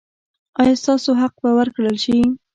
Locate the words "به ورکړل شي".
1.43-2.17